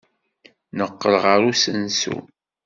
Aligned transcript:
Neqqel 0.77 1.15
ɣer 1.23 1.39
usensu. 1.51 2.17